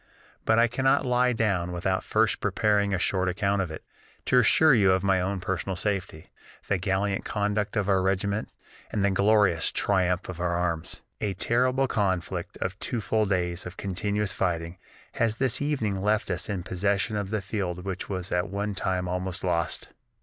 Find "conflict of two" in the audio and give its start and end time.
11.87-12.99